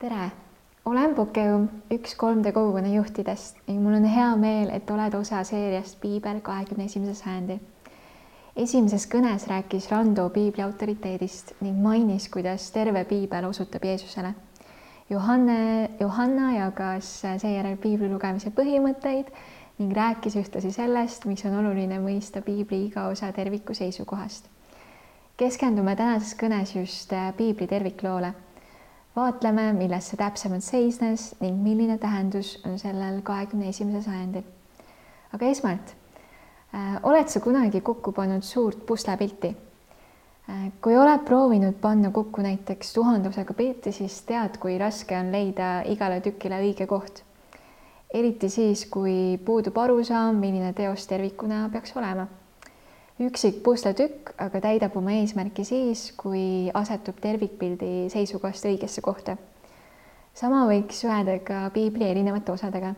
tere, 0.00 0.30
olen 0.88 1.14
Pokeum, 1.14 1.66
üks 1.92 2.14
3D 2.16 2.54
kogukonna 2.56 2.88
juhtidest 2.88 3.58
ning 3.66 3.82
mul 3.84 3.98
on 3.98 4.06
hea 4.08 4.30
meel, 4.40 4.70
et 4.72 4.88
oled 4.90 5.12
osa 5.18 5.42
seeriast 5.44 5.98
Piibel 6.00 6.38
kahekümne 6.40 6.86
esimese 6.88 7.18
sajandi. 7.18 7.58
esimeses 8.56 9.04
kõnes 9.12 9.44
rääkis 9.50 9.90
Rando 9.92 10.24
piibli 10.32 10.64
autoriteedist 10.64 11.52
ning 11.60 11.76
mainis, 11.84 12.30
kuidas 12.32 12.70
terve 12.72 13.04
piibel 13.04 13.44
osutab 13.44 13.84
Jeesusele. 13.84 14.32
Johanne, 15.10 15.90
Johanna 16.00 16.52
jagas 16.56 17.12
seejärel 17.44 17.76
piibli 17.76 18.08
lugemise 18.08 18.56
põhimõtteid 18.56 19.28
ning 19.78 19.96
rääkis 19.96 20.40
ühtlasi 20.40 20.72
sellest, 20.72 21.28
miks 21.28 21.44
on 21.44 21.60
oluline 21.60 22.00
mõista 22.00 22.40
piibli 22.40 22.86
iga 22.86 23.10
osa 23.12 23.32
terviku 23.32 23.74
seisukohast. 23.74 24.48
keskendume 25.36 25.96
tänases 25.96 26.38
kõnes 26.40 26.78
just 26.78 27.12
piibli 27.36 27.66
tervikloole 27.66 28.32
vaatleme, 29.16 29.72
milles 29.74 30.10
see 30.10 30.18
täpsemalt 30.20 30.64
seisnes 30.64 31.30
ning 31.40 31.58
milline 31.62 31.98
tähendus 31.98 32.56
on 32.66 32.78
sellel 32.78 33.20
kahekümne 33.26 33.68
esimesel 33.68 34.04
sajandil. 34.06 34.44
aga 35.32 35.46
esmalt, 35.46 35.94
äh, 36.74 36.96
oled 37.02 37.28
sa 37.28 37.40
kunagi 37.40 37.80
kokku 37.80 38.12
pannud 38.12 38.42
suurt 38.42 38.86
puslepilti? 38.86 39.54
Äh, 40.50 40.72
kui 40.82 40.96
oled 40.96 41.24
proovinud 41.26 41.78
panna 41.80 42.10
kokku 42.10 42.42
näiteks 42.42 42.92
tuhandusega 42.94 43.54
pilti, 43.54 43.92
siis 43.92 44.22
tead, 44.26 44.58
kui 44.58 44.78
raske 44.78 45.18
on 45.18 45.32
leida 45.32 45.80
igale 45.86 46.20
tükile 46.20 46.62
õige 46.62 46.86
koht. 46.86 47.24
eriti 48.14 48.48
siis, 48.50 48.86
kui 48.90 49.38
puudub 49.44 49.76
arusaam, 49.78 50.36
milline 50.36 50.72
teos 50.74 51.06
tervikuna 51.06 51.68
peaks 51.72 51.94
olema 51.96 52.26
üksik 53.20 53.62
pusletükk 53.62 54.30
aga 54.40 54.60
täidab 54.64 54.96
oma 54.96 55.12
eesmärki 55.18 55.64
siis, 55.68 56.10
kui 56.16 56.70
asetub 56.74 57.18
tervikpildi 57.20 58.08
seisukohast 58.12 58.64
õigesse 58.70 59.04
kohta. 59.04 59.36
sama 60.34 60.64
võiks 60.66 61.04
öelda 61.04 61.38
ka 61.44 61.70
piibli 61.74 62.08
erinevate 62.08 62.52
osadega. 62.52 62.94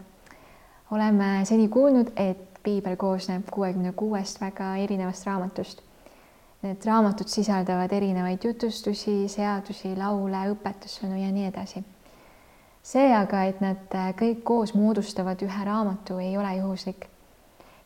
oleme 0.90 1.44
seni 1.44 1.68
kuulnud, 1.68 2.12
et 2.16 2.60
piibel 2.62 2.96
koosneb 2.96 3.48
kuuekümne 3.50 3.92
kuuest 3.92 4.40
väga 4.40 4.76
erinevast 4.76 5.26
raamatust. 5.26 5.82
Need 6.62 6.84
raamatud 6.86 7.26
sisaldavad 7.26 7.92
erinevaid 7.92 8.44
jutustusi, 8.44 9.28
seadusi, 9.28 9.96
laule, 9.96 10.44
õpetussõnu 10.54 11.18
ja 11.18 11.32
nii 11.32 11.46
edasi. 11.46 11.84
see 12.82 13.14
aga, 13.14 13.44
et 13.44 13.60
nad 13.60 13.98
kõik 14.18 14.42
koos 14.44 14.74
moodustavad 14.74 15.42
ühe 15.42 15.64
raamatu, 15.64 16.18
ei 16.18 16.36
ole 16.36 16.56
juhuslik 16.56 17.11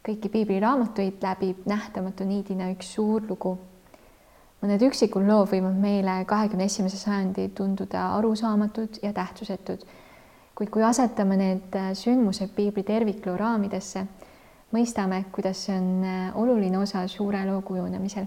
kõiki 0.07 0.31
piibliraamatuid 0.31 1.23
läbib 1.23 1.65
nähtamatu 1.67 2.25
niidina 2.25 2.71
üks 2.75 2.93
suur 2.95 3.25
lugu. 3.29 3.57
mõned 4.63 4.83
üksikud 4.83 5.27
lood 5.27 5.51
võivad 5.51 5.75
meile 5.79 6.13
kahekümne 6.27 6.65
esimese 6.65 6.97
sajandi 6.97 7.49
tunduda 7.55 8.07
arusaamatud 8.17 9.01
ja 9.03 9.13
tähtsusetud, 9.13 9.83
kuid 10.55 10.71
kui 10.71 10.83
asetame 10.83 11.37
need 11.37 11.77
sündmused 11.95 12.55
piibli 12.57 12.83
tervikloo 12.83 13.37
raamidesse, 13.37 14.07
mõistame, 14.73 15.25
kuidas 15.33 15.67
see 15.67 15.77
on 15.77 16.07
oluline 16.35 16.79
osa 16.79 17.07
suure 17.09 17.45
loo 17.47 17.61
kujunemisel. 17.63 18.27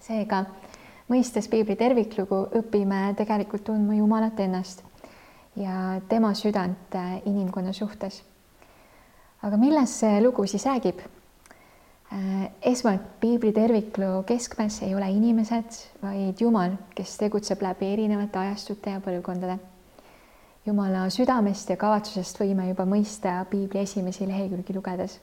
seega, 0.00 0.44
mõistes 1.10 1.48
piibli 1.48 1.76
terviklugu, 1.76 2.46
õpime 2.62 3.14
tegelikult 3.16 3.64
tundma 3.64 3.94
Jumalat 3.94 4.40
ennast 4.40 4.82
ja 5.56 6.00
tema 6.08 6.34
südant 6.34 6.96
inimkonna 7.24 7.72
suhtes 7.72 8.22
aga 9.42 9.56
millest 9.56 10.02
see 10.02 10.20
lugu 10.22 10.46
siis 10.46 10.66
räägib? 10.68 11.00
Äh, 12.10 12.50
esmalt 12.66 13.04
piibli 13.20 13.52
tervikloo 13.54 14.22
keskmes 14.26 14.80
ei 14.82 14.94
ole 14.94 15.06
inimesed, 15.14 15.76
vaid 16.02 16.40
Jumal, 16.42 16.74
kes 16.94 17.16
tegutseb 17.20 17.62
läbi 17.62 17.92
erinevate 17.92 18.38
ajastute 18.38 18.96
ja 18.96 19.02
põlvkondade. 19.04 19.60
Jumala 20.66 21.04
südamest 21.08 21.70
ja 21.70 21.76
kavatsusest 21.78 22.42
võime 22.42 22.66
juba 22.68 22.84
mõista 22.84 23.38
piibli 23.50 23.84
esimesi 23.84 24.26
lehekülgi 24.28 24.74
lugedes. 24.74 25.20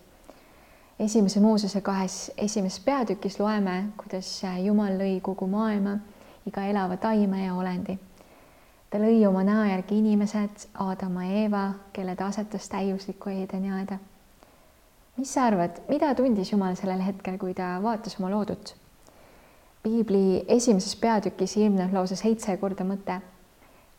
esimese 1.00 1.40
Moosese 1.40 1.82
kahes 1.82 2.32
esimeses 2.38 2.80
peatükis 2.80 3.39
loeme, 3.39 3.92
kuidas 3.98 4.42
Jumal 4.64 4.98
lõi 4.98 5.20
kogu 5.22 5.48
maailma, 5.48 6.00
iga 6.45 6.64
elava 6.66 6.98
taime 6.98 7.45
ja 7.45 7.54
olendi. 7.54 8.00
Ta 8.89 8.99
lõi 8.99 9.25
oma 9.27 9.43
näo 9.43 9.65
järgi 9.70 9.98
inimesed, 9.99 10.70
Aadama 10.80 11.25
ja 11.25 11.42
Eeva, 11.45 11.64
kelle 11.93 12.15
ta 12.15 12.27
asetas 12.27 12.70
täiusliku 12.70 13.30
Eedeni 13.30 13.71
aeda 13.71 13.99
mis 15.17 15.33
sa 15.33 15.48
arvad, 15.49 15.81
mida 15.89 16.14
tundis 16.15 16.52
Jumal 16.52 16.75
sellel 16.77 17.02
hetkel, 17.02 17.37
kui 17.42 17.53
ta 17.58 17.77
vaatas 17.83 18.20
oma 18.20 18.30
loodut? 18.31 18.76
piibli 19.83 20.43
esimeses 20.52 20.95
peatükis 20.99 21.53
ilmneb 21.58 21.93
lausa 21.95 22.15
seitse 22.20 22.58
korda 22.59 22.83
mõte. 22.83 23.21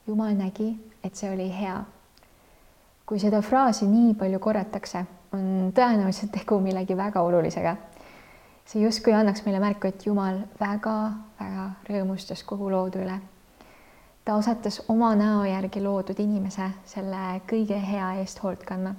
Jumal 0.07 0.35
nägi, 0.37 0.75
et 1.05 1.17
see 1.17 1.31
oli 1.33 1.49
hea. 1.49 1.79
kui 3.09 3.19
seda 3.19 3.41
fraasi 3.41 3.87
nii 3.89 4.13
palju 4.21 4.39
korratakse, 4.39 5.05
on 5.33 5.73
tõenäoliselt 5.75 6.31
tegu 6.35 6.61
millegi 6.61 6.97
väga 6.97 7.23
olulisega. 7.23 7.77
see 8.67 8.83
justkui 8.83 9.13
annaks 9.13 9.43
meile 9.47 9.61
märku, 9.61 9.89
et 9.89 10.07
Jumal 10.07 10.43
väga-väga 10.61 11.71
rõõmustas 11.89 12.45
kogu 12.45 12.71
loodu 12.71 13.03
üle. 13.03 13.19
Ta 14.29 14.37
osatas 14.37 14.83
oma 14.93 15.15
näo 15.17 15.45
järgi 15.49 15.81
loodud 15.81 16.19
inimese 16.21 16.69
selle 16.85 17.41
kõige 17.49 17.81
hea 17.81 18.15
eest 18.21 18.43
hoolt 18.45 18.67
kandma 18.69 18.93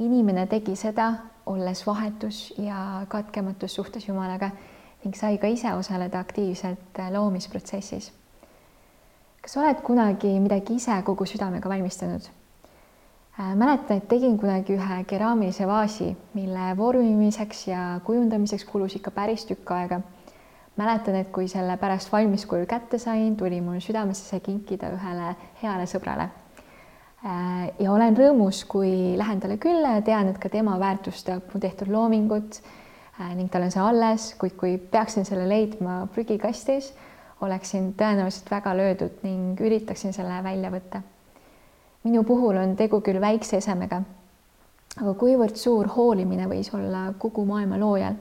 inimene 0.00 0.46
tegi 0.48 0.74
seda, 0.78 1.12
olles 1.46 1.82
vahetus 1.86 2.52
ja 2.58 3.04
katkematus 3.08 3.74
suhtes 3.74 4.08
Jumalaga 4.08 4.50
ning 5.04 5.16
sai 5.16 5.38
ka 5.40 5.48
ise 5.48 5.72
osaleda 5.74 6.20
aktiivselt 6.20 7.00
loomisprotsessis. 7.12 8.12
kas 9.40 9.56
oled 9.56 9.80
kunagi 9.82 10.32
midagi 10.40 10.76
ise 10.76 11.02
kogu 11.04 11.26
südamega 11.26 11.68
valmistanud? 11.68 12.28
Äh, 13.40 13.54
mäletan, 13.56 13.96
et 13.96 14.08
tegin 14.08 14.38
kunagi 14.38 14.76
ühe 14.76 15.04
keraamilise 15.08 15.66
vaasi, 15.66 16.16
mille 16.34 16.76
vormimiseks 16.76 17.66
ja 17.68 18.00
kujundamiseks 18.04 18.64
kulus 18.64 18.96
ikka 18.96 19.10
päris 19.10 19.46
tükk 19.48 19.70
aega. 19.70 20.00
Mäletan, 20.80 21.20
et 21.20 21.30
kui 21.32 21.48
selle 21.48 21.76
pärast 21.80 22.12
valmis 22.12 22.46
kujul 22.48 22.66
kätte 22.66 22.98
sain, 22.98 23.36
tuli 23.36 23.60
mul 23.60 23.80
südamesse 23.84 24.24
see 24.32 24.40
kinkida 24.44 24.90
ühele 24.96 25.34
heale 25.62 25.86
sõbrale 25.90 26.30
Äh, 27.20 27.66
ja 27.84 27.92
olen 27.92 28.14
rõõmus, 28.16 28.62
kui 28.64 29.12
lähen 29.20 29.42
talle 29.42 29.58
külla 29.60 29.98
ja 29.98 30.04
tean, 30.04 30.30
et 30.30 30.38
ka 30.40 30.48
tema 30.48 30.78
väärtustab 30.80 31.50
mu 31.52 31.58
tehtud 31.60 31.90
loomingut 31.92 32.62
äh, 33.20 33.34
ning 33.36 33.50
tal 33.52 33.66
on 33.66 33.72
see 33.74 33.82
alles, 33.84 34.30
kuid 34.40 34.54
kui 34.56 34.78
peaksin 34.80 35.28
selle 35.28 35.44
leidma 35.48 36.06
prügikastis, 36.14 36.94
oleksin 37.44 37.90
tõenäoliselt 37.98 38.48
väga 38.48 38.72
löödud 38.78 39.20
ning 39.26 39.60
üritaksin 39.60 40.16
selle 40.16 40.38
välja 40.44 40.72
võtta. 40.72 41.02
minu 42.08 42.24
puhul 42.24 42.56
on 42.56 42.72
tegu 42.76 43.02
küll 43.04 43.20
väikse 43.20 43.58
esemega, 43.60 44.00
aga 44.96 45.14
kuivõrd 45.20 45.60
suur 45.60 45.92
hoolimine 45.92 46.48
võis 46.48 46.72
olla 46.72 47.10
kogu 47.18 47.44
maailma 47.44 47.76
loojal. 47.76 48.16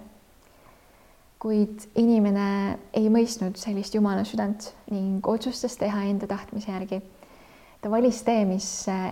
Kuid 1.39 1.85
inimene 1.95 2.77
ei 2.93 3.07
mõistnud 3.09 3.55
sellist 3.55 3.95
Jumala 3.95 4.25
südant 4.27 4.73
ning 4.91 5.27
otsustas 5.27 5.77
teha 5.79 6.03
enda 6.09 6.27
tahtmise 6.27 6.71
järgi 6.71 6.99
ta 7.81 7.91
valis 7.91 8.23
tee, 8.23 8.43
mis 8.45 8.67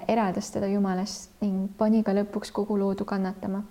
eraldas 0.07 0.51
teda 0.51 0.67
Jumalast 0.67 1.31
ning 1.41 1.67
pani 1.77 2.03
ka 2.03 2.15
lõpuks 2.15 2.51
kogu 2.55 2.77
loodu 2.79 3.05
kannatama. 3.05 3.63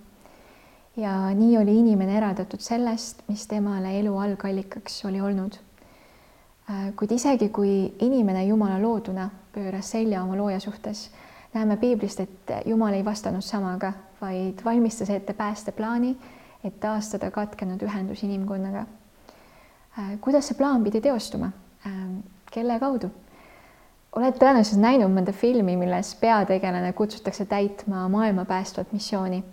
ja 0.97 1.29
nii 1.29 1.57
oli 1.57 1.75
inimene 1.77 2.17
eraldatud 2.17 2.61
sellest, 2.61 3.21
mis 3.27 3.45
temale 3.47 3.91
elu 3.99 4.15
algallikaks 4.17 5.05
oli 5.05 5.21
olnud. 5.21 5.59
Kuid 6.97 7.11
isegi, 7.13 7.49
kui 7.49 7.93
inimene 8.01 8.45
Jumala 8.45 8.79
looduna 8.81 9.29
pööras 9.53 9.91
selja 9.91 10.23
oma 10.23 10.35
looja 10.35 10.59
suhtes, 10.59 11.11
näeme 11.53 11.77
piiblist, 11.77 12.19
et 12.19 12.51
Jumal 12.65 12.97
ei 12.97 13.05
vastanud 13.05 13.45
samaga, 13.45 13.93
vaid 14.21 14.65
valmistas 14.65 15.09
ette 15.09 15.33
päästeplaani, 15.33 16.17
et 16.63 16.79
taastada 16.79 17.31
katkenud 17.31 17.81
ühendus 17.83 18.23
inimkonnaga. 18.23 18.85
Äh, 19.99 20.17
kuidas 20.21 20.49
see 20.49 20.57
plaan 20.57 20.83
pidi 20.83 21.01
teostuma? 21.01 21.51
kelle 22.51 22.79
kaudu? 22.79 23.09
oled 24.17 24.37
tõenäoliselt 24.39 24.81
näinud 24.81 25.13
mõnda 25.13 25.33
filmi, 25.35 25.75
milles 25.77 26.15
peategelane 26.17 26.89
kutsutakse 26.97 27.45
täitma 27.45 28.07
maailma 28.09 28.45
päästvat 28.45 28.91
missiooni. 28.91 29.43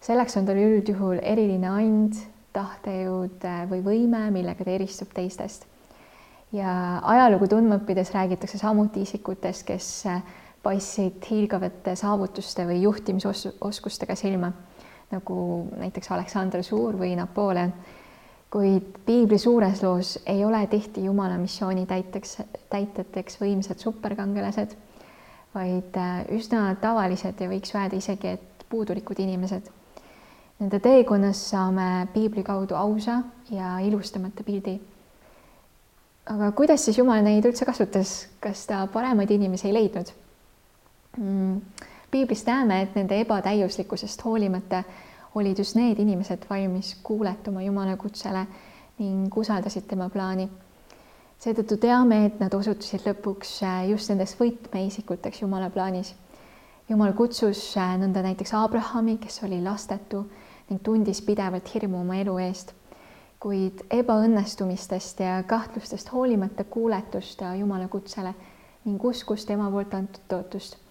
selleks 0.00 0.36
on 0.36 0.46
tal 0.46 0.60
üldjuhul 0.60 1.18
eriline 1.22 1.68
and, 1.68 2.18
tahtejõud 2.54 3.44
äh, 3.48 3.64
või 3.70 3.82
võime, 3.84 4.28
millega 4.30 4.64
ta 4.64 4.70
eristub 4.70 5.12
teistest. 5.14 5.66
ja 6.52 7.00
ajalugu 7.02 7.48
tundma 7.48 7.80
õppides 7.80 8.12
räägitakse 8.14 8.58
samuti 8.58 9.02
isikutest, 9.02 9.66
kes 9.66 10.06
äh, 10.06 10.22
paistsid 10.62 11.24
hiilgavate 11.30 11.96
saavutuste 11.96 12.66
või 12.66 12.82
juhtimisoskustega 12.82 14.14
silma, 14.16 14.52
nagu 15.10 15.36
näiteks 15.76 16.10
Aleksander 16.10 16.62
Suur 16.62 16.96
või 16.98 17.14
Napoleon 17.16 17.72
kuid 18.54 19.00
piibli 19.06 19.38
suures 19.38 19.82
loos 19.82 20.18
ei 20.30 20.44
ole 20.44 20.60
tihti 20.70 21.04
Jumala 21.04 21.34
missiooni 21.38 21.86
täiteks, 21.90 22.36
täitjateks 22.70 23.40
võimsad 23.40 23.82
superkangelased, 23.82 24.76
vaid 25.54 25.96
äh, 25.98 26.20
üsna 26.36 26.68
tavalised 26.80 27.40
ja 27.42 27.48
võiks 27.50 27.74
öelda 27.74 27.98
isegi, 27.98 28.36
et 28.36 28.66
puudulikud 28.70 29.18
inimesed. 29.24 29.66
Nende 30.60 30.78
teekonnas 30.78 31.40
saame 31.50 32.06
piibli 32.14 32.44
kaudu 32.46 32.78
ausa 32.78 33.24
ja 33.50 33.74
ilustamata 33.82 34.46
pildi. 34.46 34.76
aga 36.30 36.52
kuidas 36.52 36.84
siis 36.84 36.98
Jumal 36.98 37.26
neid 37.26 37.44
üldse 37.44 37.66
kasutas, 37.66 38.28
kas 38.40 38.66
ta 38.66 38.86
paremaid 38.86 39.30
inimesi 39.34 39.66
ei 39.68 39.74
leidnud 39.74 40.14
mm.? 41.18 41.58
Piiblist 42.14 42.46
näeme, 42.46 42.82
et 42.82 42.94
nende 42.94 43.16
ebatäiuslikkusest 43.20 44.24
hoolimata 44.24 44.84
olid 45.34 45.58
just 45.58 45.74
need 45.74 45.98
inimesed 45.98 46.44
valmis 46.50 46.92
kuuletuma 47.02 47.62
Jumala 47.62 47.96
kutsele 47.96 48.44
ning 48.98 49.36
usaldasid 49.36 49.88
tema 49.90 50.06
plaani. 50.08 50.48
seetõttu 51.38 51.76
teame, 51.76 52.20
et 52.26 52.38
nad 52.40 52.54
osutusid 52.54 53.02
lõpuks 53.08 53.56
äh, 53.66 53.80
just 53.90 54.12
nendeks 54.12 54.36
võtmeisikuteks 54.38 55.42
Jumala 55.42 55.70
plaanis. 55.74 56.14
Jumal 56.88 57.16
kutsus 57.18 57.64
äh, 57.76 57.96
nõnda 57.98 58.22
näiteks 58.22 58.54
Abrahami, 58.54 59.16
kes 59.18 59.42
oli 59.42 59.58
lastetu 59.64 60.22
ning 60.70 60.86
tundis 60.86 61.20
pidevalt 61.22 61.74
hirmu 61.74 62.04
oma 62.04 62.20
elu 62.22 62.38
eest. 62.46 62.72
kuid 63.40 63.82
ebaõnnestumistest 63.90 65.18
ja 65.20 65.42
kahtlustest 65.42 66.12
hoolimata 66.12 66.64
kuuletus 66.64 67.34
ta 67.36 67.56
Jumala 67.58 67.88
kutsele 67.88 68.34
ning 68.84 69.04
uskus 69.04 69.44
tema 69.44 69.70
poolt 69.70 69.94
antud 69.94 70.22
tootust. 70.28 70.83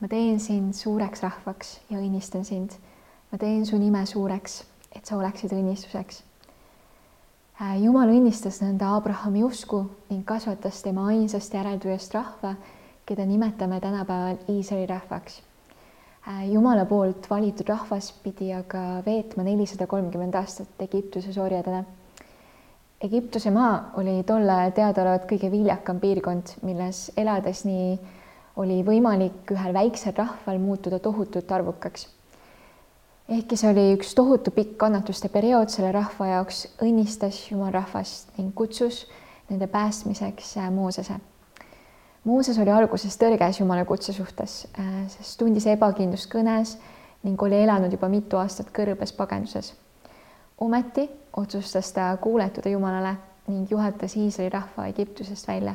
Ma 0.00 0.08
teen 0.08 0.40
sind 0.40 0.74
suureks 0.74 1.22
rahvaks 1.22 1.80
ja 1.90 1.98
õnnistan 1.98 2.44
sind. 2.44 2.76
ma 3.32 3.38
teen 3.38 3.66
su 3.66 3.78
nime 3.78 4.06
suureks, 4.06 4.64
et 4.94 5.06
sa 5.06 5.16
oleksid 5.16 5.52
õnnistuseks. 5.52 6.22
Äh, 7.60 7.82
Jumal 7.82 8.12
õnnistas 8.12 8.60
nõnda 8.62 8.94
Abrahami 8.96 9.42
usku 9.44 9.86
ning 10.10 10.24
kasvatas 10.24 10.82
tema 10.82 11.08
ainsast 11.08 11.54
järeltulijast 11.54 12.14
rahva, 12.14 12.54
keda 13.06 13.26
nimetame 13.26 13.80
tänapäeval 13.80 14.38
Iisraeli 14.48 14.86
rahvaks 14.86 15.42
Äh, 16.26 16.48
Jumala 16.50 16.82
poolt 16.90 17.28
valitud 17.30 17.68
rahvas 17.70 18.08
pidi 18.24 18.48
aga 18.50 18.80
veetma 19.06 19.44
nelisada 19.46 19.86
kolmkümmend 19.86 20.34
aastat 20.34 20.80
Egiptuses 20.82 21.36
orjadena. 21.38 21.84
Egiptuse 23.06 23.52
maa 23.54 23.92
oli 24.00 24.16
tol 24.26 24.48
ajal 24.50 24.72
teadaolevalt 24.74 25.28
kõige 25.30 25.52
viljakam 25.52 26.00
piirkond, 26.02 26.56
milles 26.66 27.04
elades 27.22 27.62
nii 27.68 27.92
oli 28.56 28.82
võimalik 28.84 29.52
ühel 29.52 29.74
väiksel 29.74 30.14
rahval 30.16 30.58
muutuda 30.58 30.98
tohutult 30.98 31.52
arvukaks. 31.52 32.08
ehkki 33.28 33.56
see 33.56 33.70
oli 33.70 33.86
üks 33.98 34.14
tohutu 34.14 34.50
pikk 34.50 34.76
kannatuste 34.78 35.28
periood 35.28 35.68
selle 35.68 35.92
rahva 35.92 36.26
jaoks, 36.26 36.66
õnnistas 36.82 37.50
Jumal 37.50 37.72
rahvast 37.72 38.38
ning 38.38 38.54
kutsus 38.54 39.06
nende 39.50 39.66
päästmiseks 39.66 40.56
äh, 40.56 40.70
Moosese 40.70 41.20
Mooses 42.26 42.58
oli 42.58 42.72
alguses 42.74 43.14
tõrges 43.20 43.60
Jumala 43.60 43.84
kutse 43.86 44.10
suhtes, 44.12 44.64
äh, 44.80 45.04
sest 45.12 45.36
tundis 45.38 45.66
ebakindlust 45.70 46.26
kõnes 46.32 46.72
ning 47.22 47.42
oli 47.42 47.60
elanud 47.62 47.92
juba 47.94 48.08
mitu 48.10 48.40
aastat 48.40 48.72
kõrbes 48.74 49.12
pagenduses. 49.14 49.74
ometi 50.58 51.04
otsustas 51.36 51.92
ta 51.92 52.08
kuuletuda 52.16 52.72
Jumalale 52.72 53.14
ning 53.46 53.70
juhatas 53.70 54.16
Iisraeli 54.16 54.50
rahva 54.50 54.88
Egiptusest 54.90 55.48
välja. 55.48 55.74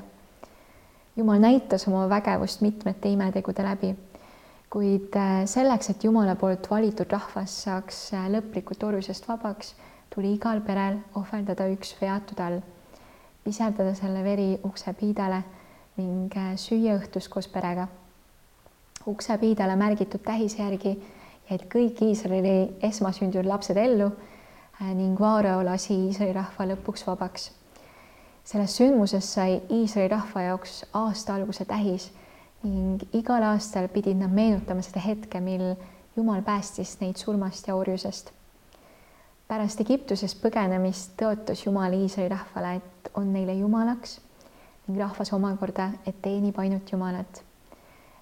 Jumal 1.16 1.42
näitas 1.44 1.88
oma 1.88 2.06
vägevust 2.10 2.62
mitmete 2.64 3.10
imetegude 3.12 3.64
läbi, 3.66 3.90
kuid 4.72 5.16
äh, 5.20 5.42
selleks, 5.46 5.90
et 5.92 6.04
Jumala 6.04 6.38
poolt 6.40 6.70
valitud 6.72 7.12
rahvas 7.12 7.56
saaks 7.66 8.00
äh, 8.16 8.30
lõplikult 8.32 8.84
orjusest 8.88 9.28
vabaks, 9.28 9.74
tuli 10.14 10.32
igal 10.38 10.62
perel 10.64 11.02
ohverdada 11.20 11.68
üks 11.74 11.98
veatu 12.00 12.38
tall, 12.40 12.62
piserdada 13.44 13.92
selle 14.00 14.24
veri 14.24 14.54
ukse 14.64 14.94
piidale 14.96 15.44
ning 16.00 16.32
äh, 16.40 16.54
süüa 16.56 16.96
õhtus 17.02 17.28
koos 17.28 17.52
perega. 17.52 17.90
uksepiidale 19.08 19.76
märgitud 19.76 20.22
tähise 20.24 20.64
järgi 20.64 20.96
jäid 21.50 21.64
kõik 21.68 22.04
Iisraeli 22.06 22.78
esmasündinud 22.88 23.50
lapsed 23.50 23.78
ellu 23.78 24.12
ning 24.80 25.20
Vaarao 25.20 25.64
lasi 25.66 26.06
Iisraeli 26.08 26.38
rahva 26.38 26.70
lõpuks 26.72 27.04
vabaks. 27.08 27.52
Sellest 28.44 28.80
sündmusest 28.82 29.38
sai 29.38 29.62
Iisraeli 29.70 30.12
rahva 30.12 30.42
jaoks 30.42 30.82
aasta 30.94 31.36
alguse 31.36 31.66
tähis 31.66 32.10
ning 32.64 33.02
igal 33.14 33.44
aastal 33.44 33.88
pidid 33.90 34.18
nad 34.18 34.34
meenutama 34.34 34.82
seda 34.86 35.00
hetke, 35.00 35.40
mil 35.40 35.76
Jumal 36.16 36.42
päästis 36.44 36.98
neid 37.00 37.16
surmast 37.16 37.68
ja 37.68 37.76
orjusest. 37.76 38.32
pärast 39.48 39.80
Egiptusest 39.82 40.42
põgenemist 40.44 41.16
tõotas 41.20 41.66
Jumal 41.66 41.94
Iisraeli 41.94 42.30
rahvale, 42.30 42.76
et 42.76 43.10
on 43.16 43.34
neile 43.34 43.54
jumalaks 43.54 44.20
ning 44.88 45.00
rahvas 45.00 45.34
omakorda, 45.34 45.90
et 46.06 46.22
teenib 46.22 46.60
ainult 46.60 46.92
Jumalat. 46.92 47.44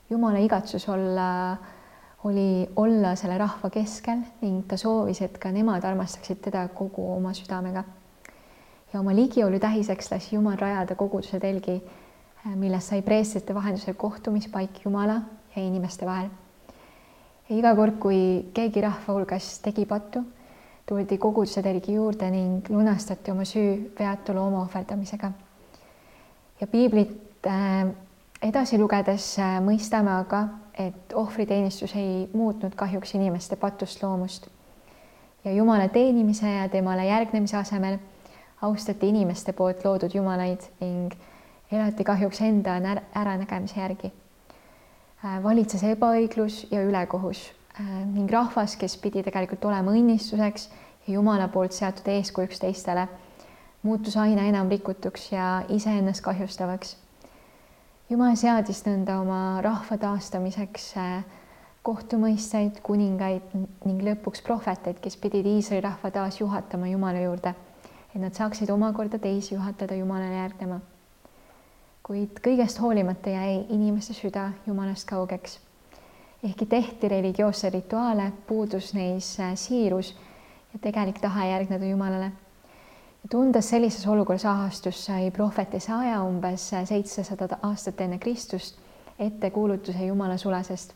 Jumala 0.09 0.39
igatsus 0.41 0.89
olla, 0.89 1.57
oli 2.23 2.69
olla 2.75 3.15
selle 3.15 3.37
rahva 3.37 3.69
keskel 3.69 4.23
ning 4.41 4.65
ta 4.67 4.77
soovis, 4.77 5.21
et 5.21 5.37
ka 5.37 5.51
nemad 5.51 5.85
armastaksid 5.85 6.41
teda 6.41 6.67
kogu 6.73 7.05
oma 7.15 7.33
südamega. 7.33 7.83
Ja 8.93 8.99
oma 8.99 9.15
ligiolu 9.15 9.59
tähiseks 9.59 10.11
lasi 10.11 10.35
Jumal 10.35 10.57
rajada 10.57 10.95
koguduse 10.95 11.39
telgi, 11.39 11.81
milles 12.55 12.87
sai 12.87 13.01
preestrite 13.01 13.55
vahendusel 13.55 13.93
kohtumispaik 13.93 14.83
Jumala 14.85 15.21
ja 15.55 15.61
inimeste 15.61 16.05
vahel. 16.05 16.29
iga 17.49 17.75
kord, 17.75 17.97
kui 17.99 18.49
keegi 18.53 18.81
rahva 18.81 19.13
hulgas 19.13 19.59
tegi 19.65 19.85
pattu, 19.85 20.23
tuldi 20.85 21.17
koguduse 21.17 21.61
telgi 21.61 21.93
juurde 21.93 22.31
ning 22.31 22.69
lunastati 22.69 23.31
oma 23.31 23.45
süü 23.45 23.91
veatu 23.99 24.33
looma 24.33 24.61
ohverdamisega 24.61 25.31
ja 26.61 26.67
piiblit 26.67 27.47
äh, 27.47 27.87
edasi 28.41 28.77
lugedes 28.79 29.31
äh, 29.39 29.57
mõistame 29.63 30.11
aga, 30.13 30.43
et 30.79 31.13
ohvriteenistus 31.15 31.95
ei 31.99 32.29
muutnud 32.33 32.75
kahjuks 32.75 33.15
inimeste 33.15 33.55
patust 33.59 34.03
loomust. 34.03 34.47
ja 35.43 35.51
Jumala 35.51 35.87
teenimise 35.87 36.47
ja 36.51 36.69
temale 36.69 37.05
järgnemise 37.05 37.57
asemel 37.57 37.97
austati 38.61 39.09
inimeste 39.09 39.53
poolt 39.53 39.85
loodud 39.85 40.15
jumalaid 40.15 40.65
ning 40.81 41.13
elati 41.71 42.03
kahjuks 42.03 42.41
enda 42.41 42.75
äranägemise 43.15 43.79
järgi. 43.79 44.11
Äh, 45.25 45.39
valitses 45.43 45.83
ebaõiglus 45.83 46.65
ja 46.71 46.83
ülekohus 46.83 47.51
ning 47.79 48.31
rahvas, 48.31 48.75
kes 48.75 48.97
pidi 48.99 49.23
tegelikult 49.23 49.63
olema 49.65 49.93
õnnistuseks 49.95 50.69
ja 51.07 51.13
Jumala 51.13 51.47
poolt 51.47 51.71
seatud 51.71 52.07
eeskujuks 52.11 52.59
teistele 52.59 53.07
muutus 53.83 54.17
aina 54.17 54.41
enam 54.41 54.69
rikutuks 54.69 55.31
ja 55.31 55.63
iseennast 55.69 56.21
kahjustavaks. 56.21 56.97
jumal 58.09 58.35
seadis 58.35 58.81
nõnda 58.83 59.19
oma 59.21 59.61
rahva 59.61 59.97
taastamiseks 59.97 60.89
äh, 60.97 61.23
kohtumõistjaid, 61.85 62.81
kuningaid 62.83 63.53
ning 63.85 64.03
lõpuks 64.03 64.43
prohveteid, 64.43 64.99
kes 64.99 65.15
pidid 65.17 65.45
Iisraeli 65.45 65.85
rahva 65.85 66.11
taas 66.11 66.39
juhatama 66.41 66.89
Jumala 66.89 67.21
juurde, 67.23 67.53
et 68.15 68.21
nad 68.21 68.33
saaksid 68.33 68.69
omakorda 68.69 69.19
teisi 69.19 69.55
juhatada 69.55 69.95
Jumalale 69.95 70.35
järgnema. 70.35 70.79
kuid 72.03 72.39
kõigest 72.41 72.81
hoolimata 72.81 73.29
jäi 73.29 73.65
inimeste 73.69 74.13
süda 74.13 74.51
Jumalast 74.67 75.07
kaugeks. 75.07 75.59
ehkki 76.43 76.65
tehti 76.65 77.07
religioosseid 77.07 77.73
rituaale, 77.73 78.31
puudus 78.47 78.93
neis 78.93 79.39
äh, 79.39 79.55
siirus 79.55 80.17
ja 80.73 80.79
tegelik 80.79 81.19
tahe 81.21 81.49
järgneda 81.49 81.85
Jumalale 81.85 82.31
tundes 83.29 83.69
sellises 83.69 84.07
olukorras 84.07 84.45
ahastust, 84.45 84.99
sai 84.99 85.31
prohvet 85.31 85.73
Esaja 85.75 86.21
umbes 86.23 86.69
seitsesada 86.85 87.57
aastat 87.63 88.01
enne 88.01 88.19
Kristust 88.19 88.79
ette 89.19 89.51
kuulutuse 89.51 90.05
Jumala 90.05 90.37
sulasest. 90.37 90.93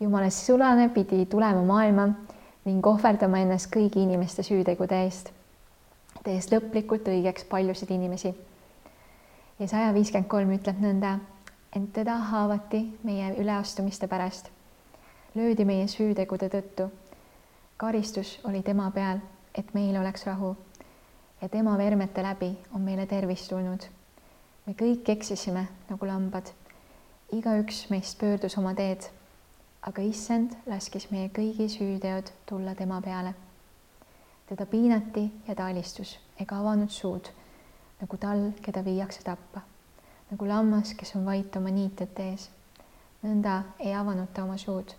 Jumala 0.00 0.30
sulane 0.30 0.88
pidi 0.88 1.26
tulema 1.26 1.62
maailma 1.62 2.08
ning 2.64 2.86
ohverdama 2.86 3.42
ennast 3.44 3.68
kõigi 3.74 4.00
inimeste 4.00 4.42
süütegude 4.42 5.02
eest, 5.04 5.28
tehes 6.24 6.50
lõplikult 6.52 7.08
õigeks 7.08 7.44
paljusid 7.44 7.90
inimesi. 7.90 8.34
ja 9.58 9.68
saja 9.68 9.94
viiskümmend 9.94 10.28
kolm 10.28 10.50
ütleb 10.56 10.80
nõnda, 10.80 11.18
ent 11.76 11.92
teda 11.92 12.16
haavati 12.30 12.98
meie 13.04 13.34
üleastumiste 13.38 14.06
pärast, 14.08 14.50
löödi 15.34 15.64
meie 15.64 15.86
süütegude 15.88 16.48
tõttu. 16.48 16.90
karistus 17.76 18.40
oli 18.44 18.62
tema 18.62 18.90
peal, 18.90 19.18
et 19.54 19.74
meil 19.74 19.96
oleks 19.96 20.26
rahu 20.26 20.56
ja 21.42 21.48
tema 21.48 21.78
vermete 21.78 22.22
läbi 22.22 22.58
on 22.74 22.80
meile 22.80 23.06
tervis 23.06 23.48
tulnud. 23.48 23.80
me 24.66 24.72
kõik 24.72 25.08
eksisime 25.08 25.68
nagu 25.88 26.06
lambad. 26.06 26.50
igaüks 27.32 27.90
meist 27.90 28.18
pöördus 28.18 28.58
oma 28.58 28.74
teed, 28.74 29.06
aga 29.82 30.02
issand 30.02 30.52
laskis 30.66 31.10
meie 31.10 31.28
kõigi 31.28 31.68
süüteod 31.68 32.30
tulla 32.46 32.74
tema 32.74 33.00
peale. 33.00 33.34
Teda 34.50 34.66
piinati 34.66 35.24
ja 35.46 35.54
ta 35.54 35.70
alistus 35.70 36.16
ega 36.42 36.58
avanud 36.58 36.90
suud 36.90 37.30
nagu 38.00 38.16
tal, 38.16 38.50
keda 38.64 38.82
viiakse 38.84 39.22
tappa, 39.22 39.60
nagu 40.30 40.48
lammas, 40.48 40.94
kes 40.96 41.14
on 41.16 41.24
vait 41.24 41.56
oma 41.56 41.70
niitjate 41.70 42.28
ees. 42.32 42.50
nõnda 43.22 43.62
ei 43.78 43.94
avanud 43.94 44.32
ta 44.34 44.44
oma 44.44 44.56
suud. 44.56 44.92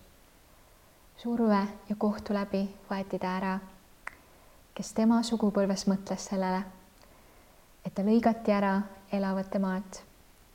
surve 1.17 1.61
ja 1.89 1.95
kohtu 1.95 2.33
läbi 2.33 2.63
võeti 2.89 3.19
ta 3.19 3.37
ära 3.37 3.59
kes 4.75 4.93
tema 4.97 5.19
sugupõlves 5.23 5.83
mõtles 5.89 6.23
sellele, 6.29 6.61
et 7.85 7.93
ta 7.93 8.05
lõigati 8.05 8.53
ära 8.55 8.77
elavate 9.11 9.59
maalt 9.59 9.99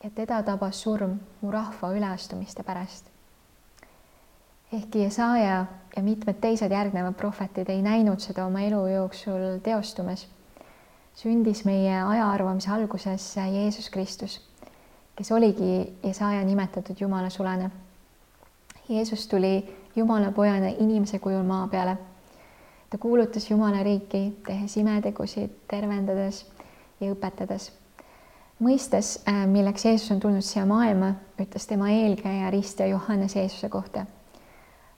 ja 0.03 0.11
teda 0.11 0.41
tabas 0.47 0.81
surm 0.83 1.19
mu 1.43 1.53
rahva 1.53 1.93
üleastumiste 1.95 2.65
pärast. 2.67 3.16
Ehkki 4.73 5.03
Jesaja 5.03 5.67
ja 5.97 6.03
mitmed 6.03 6.35
teised 6.41 6.73
järgnevad 6.73 7.15
prohvetid 7.15 7.69
ei 7.71 7.83
näinud 7.83 8.21
seda 8.21 8.47
oma 8.47 8.61
elu 8.67 8.87
jooksul 8.87 9.61
teostumas, 9.63 10.27
sündis 11.15 11.65
meie 11.65 12.03
ajaarvamise 12.03 12.71
alguses 12.71 13.37
Jeesus 13.37 13.91
Kristus, 13.91 14.41
kes 15.17 15.33
oligi 15.33 15.97
Jesaja 16.03 16.45
nimetatud 16.45 16.97
Jumala 17.01 17.31
sulane. 17.31 17.71
Jeesus 18.89 19.27
tuli 19.29 19.77
Jumala 19.97 20.33
pojana 20.33 20.69
inimese 20.79 21.19
kujul 21.19 21.43
maa 21.43 21.69
peale. 21.69 21.97
ta 22.91 22.99
kuulutas 22.99 23.51
Jumala 23.51 23.83
riiki, 23.83 24.39
tehes 24.47 24.77
imetegusid, 24.77 25.51
tervendades 25.69 26.47
ja 27.01 27.13
õpetades. 27.13 27.73
mõistes, 28.61 29.23
äh, 29.29 29.47
milleks 29.47 29.85
Jeesus 29.85 30.11
on 30.11 30.21
tulnud 30.21 30.43
siia 30.43 30.67
maailma, 30.67 31.15
ütles 31.41 31.67
tema 31.67 31.91
eelkäija 31.91 32.51
ristja 32.51 32.87
Johannes 32.87 33.37
Jeesuse 33.37 33.69
kohta. 33.69 34.07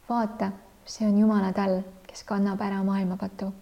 Vaata, 0.08 0.52
see 0.84 1.06
on 1.08 1.18
Jumala 1.18 1.52
tall, 1.52 1.82
kes 2.06 2.24
kannab 2.24 2.60
ära 2.64 2.82
maailma 2.82 3.16
patu 3.16 3.52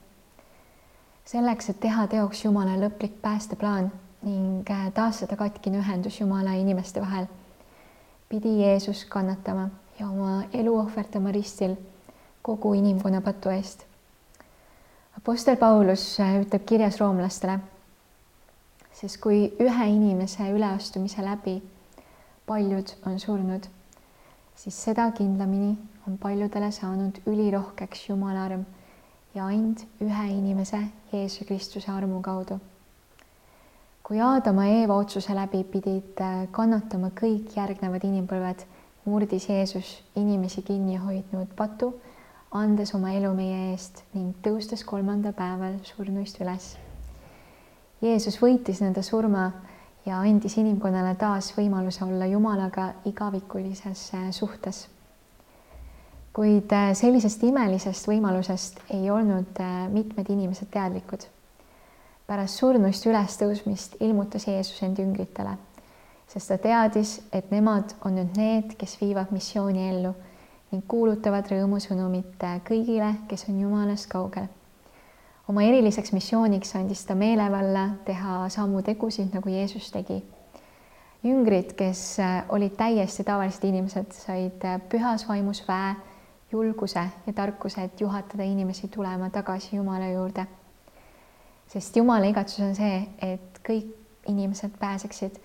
selleks, 1.27 1.71
et 1.71 1.81
teha 1.83 2.07
teoks 2.11 2.45
Jumala 2.45 2.77
lõplik 2.79 3.19
päästeplaan 3.23 3.91
ning 4.27 4.71
äh, 4.71 4.87
taastada 4.95 5.37
katkine 5.37 5.81
ühendus 5.83 6.21
Jumala 6.21 6.55
ja 6.55 6.63
inimeste 6.63 7.03
vahel, 7.03 7.27
pidi 8.29 8.61
Jeesus 8.63 9.05
kannatama 9.11 9.69
ja 9.99 10.09
oma 10.09 10.45
elu 10.53 10.79
ohverdama 10.79 11.33
ristil 11.35 11.77
kogu 12.43 12.75
inimkonna 12.75 13.21
patu 13.21 13.51
eest. 13.51 13.83
Apostel 15.19 15.57
Paulus 15.57 16.05
äh, 16.21 16.39
ütleb 16.45 16.67
kirjas 16.67 17.01
roomlastele, 17.03 17.59
sest 18.95 19.19
kui 19.21 19.49
ühe 19.63 19.89
inimese 19.91 20.47
üleastumise 20.55 21.25
läbi 21.25 21.59
paljud 22.47 22.95
on 23.07 23.19
surnud, 23.21 23.67
siis 24.55 24.79
seda 24.85 25.11
kindlamini 25.11 25.75
on 26.07 26.19
paljudele 26.19 26.71
saanud 26.71 27.19
ülirohkeks 27.27 28.09
Jumala 28.09 28.45
arm 28.47 28.63
ja 29.35 29.47
ainult 29.47 29.83
ühe 30.01 30.27
inimese, 30.31 30.79
Jeesuse 31.13 31.45
Kristuse 31.45 31.93
armu 31.93 32.21
kaudu. 32.23 32.59
kui 34.03 34.21
Aadama 34.21 34.67
ja 34.67 34.75
Eeva 34.81 34.95
otsuse 34.95 35.35
läbi 35.35 35.65
pidid 35.65 36.21
äh, 36.23 36.47
kannatama 36.51 37.11
kõik 37.11 37.57
järgnevad 37.57 38.05
inimpõlved, 38.07 38.63
murdis 39.05 39.49
Jeesus 39.49 39.97
inimesi 40.17 40.63
kinni 40.63 40.97
hoidnud 40.97 41.51
patu, 41.59 41.93
andes 42.55 42.95
oma 42.95 43.11
elu 43.19 43.35
meie 43.35 43.73
eest 43.73 44.05
ning 44.15 44.39
tõustes 44.47 44.87
kolmandal 44.87 45.35
päeval 45.35 45.81
surnuist 45.83 46.39
üles. 46.41 46.77
Jeesus 48.01 48.39
võitis 48.39 48.81
nende 48.81 49.03
surma 49.03 49.51
ja 50.07 50.23
andis 50.23 50.55
inimkonnale 50.63 51.17
taas 51.19 51.51
võimaluse 51.59 52.05
olla 52.07 52.31
Jumalaga 52.31 52.93
igavikulises 53.11 54.13
äh, 54.15 54.31
suhtes 54.31 54.87
kuid 56.37 56.73
äh, 56.73 56.91
sellisest 56.93 57.41
imelisest 57.49 58.11
võimalusest 58.11 58.83
ei 58.93 59.09
olnud 59.09 59.57
äh, 59.63 59.87
mitmed 59.89 60.29
inimesed 60.29 60.69
teadlikud. 60.69 61.25
pärast 62.27 62.59
surnuist 62.59 63.07
ülestõusmist 63.07 63.95
ilmutas 64.03 64.45
Jeesus 64.49 64.83
end 64.83 64.99
jüngritele, 64.99 65.55
sest 66.29 66.51
ta 66.51 66.57
teadis, 66.59 67.21
et 67.33 67.53
nemad 67.55 67.95
on 68.05 68.19
nüüd 68.19 68.37
need, 68.37 68.75
kes 68.77 68.99
viivad 69.01 69.31
missiooni 69.33 69.89
ellu 69.89 70.11
ning 70.73 70.83
kuulutavad 70.91 71.49
rõõmusõnumit 71.49 72.45
äh, 72.45 72.59
kõigile, 72.69 73.15
kes 73.31 73.47
on 73.49 73.63
Jumalast 73.63 74.11
kaugel. 74.13 74.51
oma 75.49 75.63
eriliseks 75.65 76.13
missiooniks 76.13 76.75
andis 76.77 77.07
ta 77.07 77.15
meelevalla 77.15 77.87
teha 78.05 78.43
samu 78.53 78.83
tegusid, 78.83 79.33
nagu 79.33 79.49
Jeesus 79.49 79.89
tegi. 79.91 80.21
jüngrid, 81.25 81.73
kes 81.73 82.19
olid 82.49 82.77
täiesti 82.77 83.25
tavalised 83.25 83.65
inimesed, 83.65 84.13
said 84.13 84.69
pühas 84.93 85.25
vaimus 85.29 85.63
väe 85.69 85.95
julguse 86.53 87.03
ja 87.27 87.33
tarkuse, 87.33 87.83
et 87.83 88.01
juhatada 88.01 88.43
inimesi 88.43 88.89
tulema 88.89 89.31
tagasi 89.31 89.77
Jumala 89.77 90.09
juurde. 90.11 90.47
sest 91.69 91.97
Jumala 91.97 92.27
igatsus 92.27 92.61
on 92.61 92.75
see, 92.75 93.09
et 93.23 93.61
kõik 93.69 93.91
inimesed 94.29 94.79
pääseksid 94.79 95.41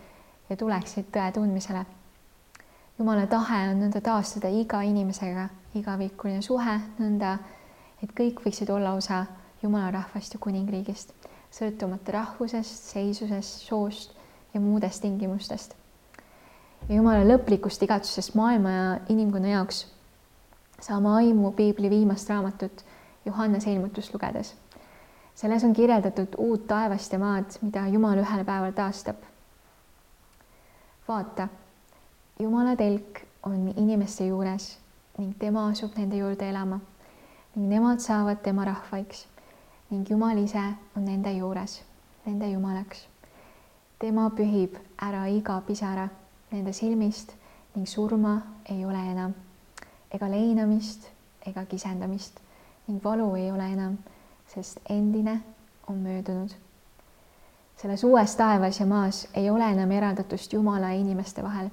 ja 0.50 0.58
tuleksid 0.58 1.10
tõe 1.12 1.32
tundmisele. 1.34 1.86
Jumala 3.00 3.26
tahe 3.28 3.64
on 3.72 3.82
nõnda 3.82 4.02
taastada 4.02 4.50
iga 4.50 4.82
inimesega 4.86 5.48
igavikuline 5.76 6.42
suhe, 6.42 6.78
nõnda 7.00 7.38
et 8.04 8.14
kõik 8.18 8.44
võiksid 8.46 8.70
olla 8.70 8.94
osa 8.94 9.26
Jumala 9.64 9.92
rahvast 9.94 10.34
ja 10.34 10.40
kuningriigist, 10.42 11.14
sõltumata 11.54 12.16
rahvusest, 12.16 12.90
seisusest, 12.94 13.66
soost 13.68 14.16
ja 14.54 14.60
muudest 14.62 15.02
tingimustest. 15.02 15.76
Jumala 16.90 17.26
lõplikust 17.26 17.84
igatsusest 17.86 18.34
maailma 18.36 18.72
ja 18.72 18.86
inimkonna 19.14 19.54
jaoks 19.54 19.84
saame 20.82 21.10
aimu 21.10 21.52
piibli 21.52 21.90
viimast 21.90 22.30
raamatut 22.30 22.86
Johannese 23.26 23.74
ilmutust 23.74 24.14
lugedes. 24.14 24.56
selles 25.36 25.64
on 25.64 25.74
kirjeldatud 25.74 26.28
uut 26.38 26.68
taevast 26.68 27.14
ja 27.14 27.20
maad, 27.20 27.46
mida 27.62 27.88
Jumal 27.88 28.18
ühel 28.18 28.46
päeval 28.46 28.72
taastab. 28.72 29.16
vaata, 31.08 31.48
Jumala 32.40 32.76
telk 32.76 33.22
on 33.44 33.74
inimeste 33.78 34.26
juures 34.26 34.80
ning 35.18 35.36
tema 35.40 35.68
asub 35.68 35.98
nende 35.98 36.18
juurde 36.18 36.50
elama 36.50 36.80
ning 37.56 37.70
nemad 37.70 38.00
saavad 38.00 38.42
tema 38.44 38.66
rahvaiks 38.66 39.28
ning 39.92 40.10
Jumal 40.10 40.38
ise 40.38 40.64
on 40.98 41.06
nende 41.06 41.34
juures, 41.38 41.82
nende 42.26 42.50
Jumalaks. 42.50 43.08
tema 44.00 44.30
pühib 44.30 44.76
ära 45.02 45.28
iga 45.28 45.62
pisara 45.62 46.10
nende 46.52 46.74
silmist 46.74 47.34
ning 47.76 47.88
surma 47.88 48.42
ei 48.66 48.86
ole 48.86 49.06
enam 49.12 49.34
ega 50.14 50.30
leinamist 50.30 51.10
ega 51.48 51.66
kisendamist 51.66 52.40
ning 52.88 53.00
valu 53.04 53.36
ei 53.36 53.52
ole 53.52 53.66
enam, 53.74 53.98
sest 54.48 54.80
endine 54.90 55.42
on 55.88 55.98
möödunud. 55.98 56.50
selles 57.78 58.04
uues 58.04 58.36
taevas 58.36 58.80
ja 58.80 58.86
maas 58.86 59.28
ei 59.34 59.50
ole 59.50 59.72
enam 59.72 59.92
eraldatust 59.92 60.54
Jumala 60.54 60.92
ja 60.92 61.00
inimeste 61.00 61.44
vahel. 61.44 61.70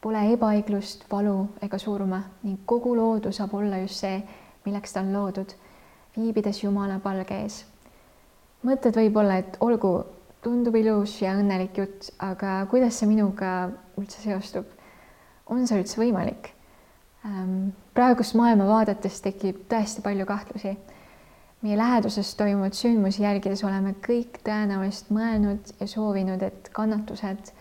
Pole 0.00 0.20
ebaõiglust, 0.34 1.04
valu 1.10 1.48
ega 1.62 1.78
surma 1.78 2.22
ning 2.42 2.58
kogu 2.66 2.96
loodu 2.96 3.32
saab 3.32 3.54
olla 3.54 3.78
just 3.78 4.02
see, 4.02 4.22
milleks 4.64 4.92
ta 4.92 5.00
on 5.00 5.12
loodud, 5.12 5.54
viibides 6.16 6.62
Jumala 6.64 6.98
palge 6.98 7.38
ees. 7.42 7.64
mõtted 8.64 8.96
võib-olla, 8.96 9.38
et 9.38 9.56
olgu, 9.60 10.04
tundub 10.42 10.74
ilus 10.76 11.20
ja 11.22 11.36
õnnelik 11.38 11.78
jutt, 11.78 12.10
aga 12.18 12.66
kuidas 12.70 12.98
see 12.98 13.08
minuga 13.08 13.70
üldse 13.96 14.20
seostub? 14.20 14.66
on 15.46 15.66
see 15.66 15.80
üldse 15.80 16.00
võimalik? 16.00 16.52
Ehm, 17.24 17.68
praegust 17.94 18.34
maailma 18.34 18.64
vaadates 18.66 19.20
tekib 19.22 19.66
tõesti 19.70 20.02
palju 20.02 20.26
kahtlusi. 20.26 20.76
meie 21.62 21.76
läheduses 21.78 22.32
toimuvaid 22.34 22.74
sündmusi 22.74 23.22
jälgides 23.22 23.60
oleme 23.62 23.92
kõik 24.02 24.40
tõenäoliselt 24.42 25.12
mõelnud 25.14 25.68
ja 25.78 25.86
soovinud, 25.86 26.42
et 26.42 26.70
kannatused, 26.74 27.52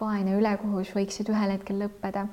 vaene 0.00 0.34
ülekohus 0.34 0.90
võiksid 0.96 1.30
ühel 1.30 1.54
hetkel 1.54 1.78
lõppeda 1.84 2.26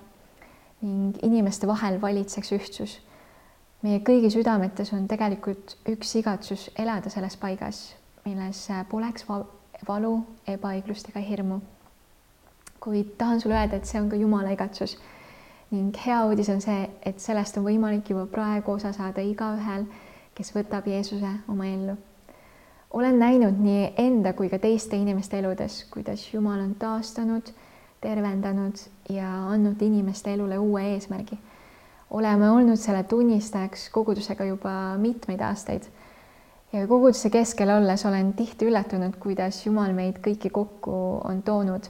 ning 0.82 1.22
inimeste 1.22 1.70
vahel 1.70 2.02
valitseks 2.02 2.52
ühtsus. 2.58 2.98
meie 3.84 4.00
kõigi 4.00 4.34
südametes 4.34 4.94
on 4.94 5.08
tegelikult 5.08 5.78
üks 5.86 6.16
igatsus 6.16 6.70
elada 6.76 7.10
selles 7.10 7.38
paigas, 7.38 7.96
milles 8.26 8.68
poleks 8.90 9.30
valu, 9.88 10.26
ebaõiglust 10.48 11.14
ega 11.14 11.20
hirmu. 11.20 11.62
kuid 12.80 13.18
tahan 13.18 13.40
sulle 13.40 13.62
öelda, 13.62 13.76
et 13.76 13.86
see 13.86 14.02
on 14.02 14.10
ka 14.10 14.16
Jumala 14.16 14.58
igatsus 14.58 14.98
ning 15.72 15.96
hea 16.06 16.20
uudis 16.28 16.50
on 16.52 16.62
see, 16.64 16.88
et 17.08 17.20
sellest 17.24 17.58
on 17.60 17.64
võimalik 17.64 18.10
juba 18.12 18.26
praegu 18.32 18.74
osa 18.76 18.92
saada 18.96 19.24
igaühel, 19.24 19.86
kes 20.36 20.52
võtab 20.56 20.88
Jeesuse 20.88 21.30
oma 21.52 21.68
ellu. 21.68 21.96
olen 22.92 23.20
näinud 23.20 23.60
nii 23.64 23.94
enda 24.04 24.34
kui 24.34 24.50
ka 24.50 24.60
teiste 24.60 24.98
inimeste 25.00 25.40
eludes, 25.40 25.86
kuidas 25.94 26.26
Jumal 26.34 26.60
on 26.60 26.76
taastanud, 26.76 27.54
tervendanud 28.02 28.84
ja 29.10 29.30
andnud 29.54 29.82
inimeste 29.82 30.34
elule 30.34 30.58
uue 30.60 30.84
eesmärgi. 30.94 31.40
oleme 32.10 32.50
olnud 32.50 32.78
selle 32.78 33.04
tunnistajaks 33.04 33.90
kogudusega 33.90 34.46
juba 34.46 34.98
mitmeid 34.98 35.40
aastaid 35.40 35.88
ja 36.74 36.88
koguduse 36.88 37.30
keskel 37.30 37.70
olles 37.70 38.06
olen 38.06 38.34
tihti 38.34 38.68
üllatunud, 38.68 39.16
kuidas 39.20 39.66
Jumal 39.66 39.94
meid 39.94 40.20
kõiki 40.20 40.52
kokku 40.52 41.22
on 41.24 41.42
toonud 41.44 41.88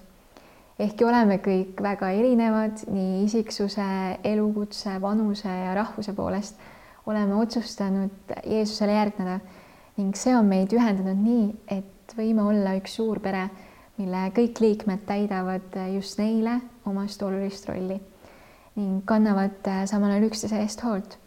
ehkki 0.81 1.05
oleme 1.05 1.37
kõik 1.43 1.81
väga 1.83 2.09
erinevad 2.17 2.83
nii 2.89 3.23
isiksuse, 3.25 3.87
elukutse, 4.23 4.95
vanuse 5.01 5.49
ja 5.49 5.73
rahvuse 5.77 6.13
poolest, 6.17 6.59
oleme 7.05 7.35
otsustanud 7.41 8.33
Jeesusele 8.45 8.95
järgneda 8.97 9.39
ning 9.97 10.15
see 10.17 10.33
on 10.37 10.47
meid 10.49 10.73
ühendanud 10.73 11.19
nii, 11.21 11.49
et 11.69 12.15
võime 12.17 12.45
olla 12.47 12.75
üks 12.79 12.95
suur 12.97 13.19
pere, 13.21 13.47
mille 13.99 14.29
kõik 14.35 14.61
liikmed 14.63 15.03
täidavad 15.05 15.75
just 15.93 16.17
neile 16.21 16.59
omast 16.89 17.21
olulist 17.23 17.67
rolli 17.69 17.99
ning 18.79 19.01
kannavad 19.05 19.67
samal 19.89 20.13
ajal 20.13 20.29
üksteise 20.29 20.61
eest 20.63 20.81
hoolt. 20.85 21.17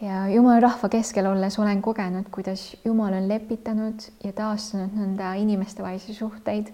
ja 0.00 0.28
Jumala 0.30 0.60
rahva 0.62 0.88
keskel 0.88 1.26
olles 1.26 1.58
olen 1.58 1.82
kogenud, 1.82 2.30
kuidas 2.30 2.76
Jumal 2.84 3.16
on 3.18 3.28
lepitanud 3.28 4.06
ja 4.24 4.32
taastanud 4.32 4.94
nõnda 4.96 5.34
inimestevahelisi 5.42 6.14
suhteid 6.14 6.70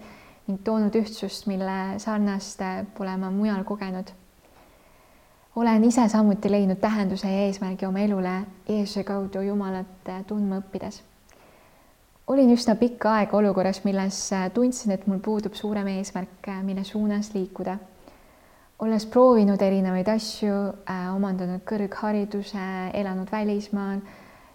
ning 0.47 0.63
toonud 0.63 0.95
ühtsust, 0.95 1.47
mille 1.49 1.97
sarnast 1.99 2.61
pole 2.95 3.17
ma 3.19 3.31
mujal 3.31 3.63
kogenud. 3.67 4.11
olen 5.57 5.83
ise 5.83 6.07
samuti 6.09 6.51
leidnud 6.51 6.79
tähenduse 6.79 7.27
ja 7.31 7.45
eesmärgi 7.47 7.85
oma 7.85 7.99
elule 7.99 8.33
Jeesuse 8.69 9.03
kaudu 9.03 9.41
Jumalat 9.41 10.11
tundma 10.27 10.61
õppides. 10.61 11.01
olin 12.27 12.53
üsna 12.53 12.75
pikka 12.75 13.13
aega 13.13 13.37
olukorras, 13.37 13.83
milles 13.83 14.29
tundsin, 14.53 14.91
et 14.91 15.07
mul 15.07 15.19
puudub 15.19 15.53
suurem 15.53 15.87
eesmärk, 15.87 16.47
mille 16.63 16.83
suunas 16.83 17.33
liikuda. 17.33 17.77
olles 18.79 19.05
proovinud 19.05 19.61
erinevaid 19.61 20.07
asju, 20.07 20.53
omandanud 21.15 21.61
kõrghariduse, 21.65 22.91
elanud 22.93 23.31
välismaal, 23.31 23.99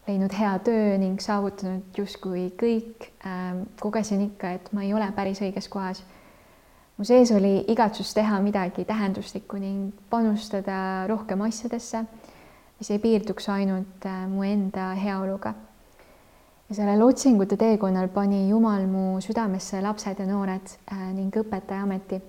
leidnud 0.06 0.32
hea 0.34 0.56
töö 0.66 0.96
ning 0.98 1.20
saavutanud 1.22 1.98
justkui 1.98 2.48
kõik, 2.58 3.12
kogesin 3.80 4.26
ikka, 4.26 4.56
et 4.58 4.72
ma 4.72 4.82
ei 4.82 4.94
ole 4.94 5.06
päris 5.14 5.40
õiges 5.44 5.68
kohas 5.70 6.02
mu 7.02 7.06
sees 7.08 7.32
oli 7.34 7.64
igatsus 7.72 8.12
teha 8.14 8.36
midagi 8.44 8.84
tähenduslikku 8.86 9.58
ning 9.58 9.92
panustada 10.10 11.06
rohkem 11.10 11.40
asjadesse, 11.42 12.04
mis 12.78 12.90
ei 12.94 13.00
piirduks 13.02 13.48
ainult 13.50 14.06
äh, 14.06 14.20
mu 14.30 14.44
enda 14.46 14.92
heaoluga. 14.98 15.54
ja 16.68 16.76
sellel 16.76 17.02
otsingute 17.02 17.56
teekonnal 17.58 18.06
pani 18.08 18.48
Jumal 18.48 18.86
mu 18.86 19.20
südamesse 19.20 19.80
lapsed 19.82 20.22
ja 20.22 20.26
noored 20.28 20.76
äh, 20.92 21.08
ning 21.16 21.34
õpetaja 21.34 21.82
ameti. 21.82 22.20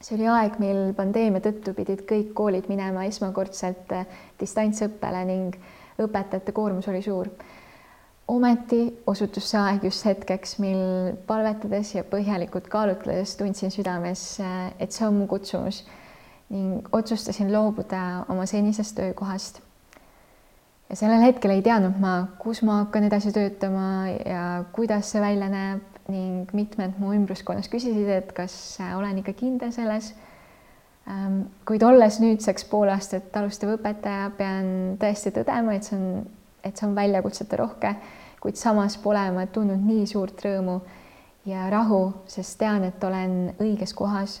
see 0.00 0.16
oli 0.16 0.26
aeg, 0.26 0.58
mil 0.58 0.94
pandeemia 0.94 1.42
tõttu 1.42 1.74
pidid 1.74 2.02
kõik 2.08 2.34
koolid 2.34 2.66
minema 2.68 3.04
esmakordselt 3.06 3.92
äh, 3.92 4.06
distantsõppele 4.40 5.24
ning 5.28 5.60
õpetajate 5.98 6.52
koormus 6.52 6.88
oli 6.88 7.02
suur 7.02 7.30
ometi 8.28 8.82
osutus 9.08 9.48
see 9.50 9.60
aeg 9.60 9.86
just 9.88 10.04
hetkeks, 10.04 10.58
mil 10.60 11.14
palvetades 11.28 11.94
ja 11.94 12.04
põhjalikult 12.04 12.68
kaalutledes 12.72 13.36
tundsin 13.40 13.72
südames, 13.72 14.24
et 14.78 14.92
see 14.92 15.06
on 15.08 15.22
mu 15.22 15.28
kutsumus 15.30 15.82
ning 16.52 16.86
otsustasin 16.96 17.50
loobuda 17.52 18.24
oma 18.32 18.46
senisest 18.48 18.96
töökohast. 18.96 19.62
ja 20.88 20.96
sellel 20.96 21.20
hetkel 21.20 21.52
ei 21.52 21.62
teadnud 21.62 21.98
ma, 22.00 22.14
kus 22.40 22.62
ma 22.64 22.82
hakkan 22.82 23.04
edasi 23.08 23.32
töötama 23.32 24.08
ja 24.24 24.64
kuidas 24.72 25.10
see 25.12 25.20
välja 25.20 25.48
näeb 25.52 25.98
ning 26.08 26.48
mitmed 26.56 26.96
mu 27.00 27.12
ümbruskonnas 27.12 27.68
küsisid, 27.68 28.08
et 28.08 28.32
kas 28.32 28.78
olen 28.96 29.20
ikka 29.20 29.34
kindel 29.36 29.72
selles. 29.76 30.14
Ähm, 31.08 31.42
kuid 31.64 31.82
olles 31.82 32.20
nüüdseks 32.20 32.66
pool 32.68 32.90
aastat 32.92 33.36
alustav 33.36 33.74
õpetaja, 33.78 34.30
pean 34.36 34.96
tõesti 35.00 35.32
tõdema, 35.32 35.76
et 35.78 35.88
see 35.88 35.96
on, 35.96 36.24
et 36.62 36.76
see 36.76 36.88
on 36.88 36.96
väljakutsete 36.98 37.56
rohke 37.56 37.94
kuid 38.40 38.58
samas 38.58 38.96
pole 39.02 39.22
ma 39.34 39.46
tundnud 39.50 39.82
nii 39.82 40.06
suurt 40.06 40.42
rõõmu 40.44 40.78
ja 41.48 41.66
rahu, 41.72 42.02
sest 42.30 42.58
tean, 42.60 42.84
et 42.86 43.02
olen 43.04 43.54
õiges 43.58 43.94
kohas, 43.96 44.38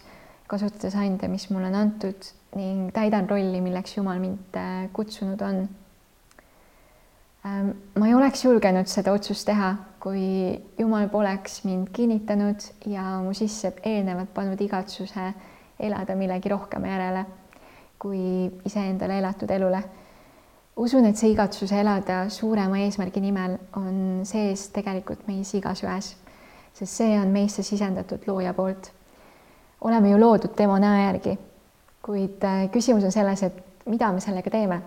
kasutades 0.48 0.96
ande, 0.98 1.28
mis 1.30 1.48
mulle 1.50 1.70
on 1.72 1.78
antud 1.78 2.30
ning 2.56 2.92
täidan 2.96 3.28
rolli, 3.28 3.60
milleks 3.64 3.98
Jumal 3.98 4.20
mind 4.22 4.56
äh, 4.56 4.86
kutsunud 4.96 5.42
on. 5.44 5.60
Ähm, 7.46 7.74
ma 7.98 8.08
ei 8.08 8.16
oleks 8.16 8.44
julgenud 8.44 8.88
seda 8.88 9.12
otsust 9.16 9.46
teha, 9.48 9.74
kui 10.00 10.56
Jumal 10.78 11.10
poleks 11.12 11.62
mind 11.66 11.90
kinnitanud 11.96 12.64
ja 12.88 13.18
mu 13.24 13.34
sisse 13.36 13.74
eelnevalt 13.82 14.32
pannud 14.34 14.60
igatsuse 14.64 15.32
elada 15.78 16.16
millegi 16.16 16.48
rohkema 16.48 16.86
järele 16.94 17.24
kui 17.98 18.50
iseendale 18.66 19.18
elatud 19.18 19.50
elule 19.50 19.82
usun, 20.78 21.08
et 21.08 21.18
see 21.18 21.32
igatsus 21.32 21.72
elada 21.74 22.24
suurema 22.32 22.78
eesmärgi 22.84 23.22
nimel 23.22 23.56
on 23.78 24.22
sees 24.28 24.68
tegelikult 24.74 25.26
meis 25.26 25.50
igaühes, 25.58 26.12
sest 26.72 26.92
see 26.92 27.16
on 27.18 27.32
meisse 27.34 27.64
sisendatud 27.66 28.28
looja 28.30 28.54
poolt. 28.54 28.92
oleme 29.80 30.10
ju 30.10 30.18
loodud 30.20 30.54
tema 30.56 30.78
näo 30.78 31.02
järgi, 31.02 31.38
kuid 32.02 32.44
äh, 32.44 32.68
küsimus 32.70 33.04
on 33.04 33.12
selles, 33.12 33.42
et 33.42 33.86
mida 33.86 34.12
me 34.12 34.20
sellega 34.20 34.50
teeme. 34.50 34.80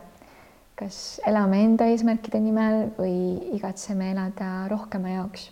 kas 0.76 1.22
elame 1.28 1.64
enda 1.64 1.86
eesmärkide 1.86 2.40
nimel 2.40 2.88
või 2.98 3.54
igatseme 3.58 4.12
elada 4.12 4.68
rohkema 4.68 5.10
jaoks? 5.10 5.52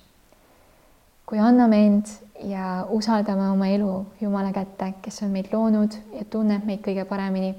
Kui 1.30 1.38
anname 1.38 1.78
end 1.86 2.10
ja 2.50 2.86
usaldame 2.90 3.52
oma 3.52 3.68
elu 3.70 3.92
Jumala 4.22 4.50
kätte, 4.54 4.94
kes 5.02 5.22
on 5.24 5.30
meid 5.30 5.52
loonud 5.54 5.94
ja 6.18 6.26
tunneb 6.26 6.66
meid 6.66 6.82
kõige 6.82 7.06
paremini 7.06 7.52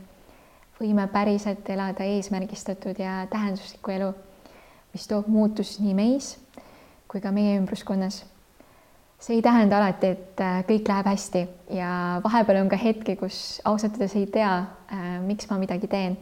võime 0.80 1.06
päriselt 1.12 1.68
elada 1.70 2.02
eesmärgistatud 2.02 2.98
ja 2.98 3.26
tähenduslikku 3.30 3.94
elu, 3.94 4.11
mis 4.94 5.06
toob 5.06 5.28
muutust 5.30 5.78
nii 5.85 5.94
meis 5.94 6.33
kui 7.11 7.20
ka 7.20 7.33
meie 7.35 7.56
ümbruskonnas. 7.59 8.24
see 9.20 9.37
ei 9.37 9.42
tähenda 9.42 9.76
alati, 9.76 10.06
et 10.14 10.40
äh, 10.40 10.61
kõik 10.64 10.87
läheb 10.88 11.09
hästi 11.11 11.40
ja 11.76 12.20
vahepeal 12.24 12.62
on 12.62 12.70
ka 12.72 12.76
hetki, 12.80 13.16
kus 13.20 13.61
ausalt 13.68 13.98
öeldes 13.98 14.14
ei 14.16 14.26
tea, 14.33 14.52
äh, 14.94 15.09
miks 15.20 15.50
ma 15.50 15.59
midagi 15.59 15.90
teen. 15.90 16.16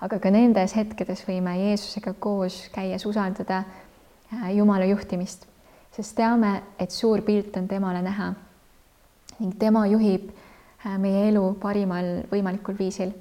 aga 0.00 0.18
ka 0.18 0.30
nendes 0.30 0.76
hetkedes 0.76 1.24
võime 1.26 1.56
Jeesusega 1.58 2.14
koos 2.14 2.68
käies 2.72 3.06
usaldada 3.06 3.64
äh, 3.64 4.54
Jumala 4.56 4.86
juhtimist, 4.88 5.46
sest 5.94 6.16
teame, 6.16 6.62
et 6.78 6.90
suur 6.90 7.22
pilt 7.22 7.56
on 7.56 7.68
temale 7.68 8.02
näha 8.02 8.32
ning 9.38 9.54
tema 9.58 9.86
juhib 9.86 10.30
meie 10.98 11.28
elu 11.28 11.44
parimal 11.60 12.24
võimalikul 12.30 12.76
viisil 12.78 13.14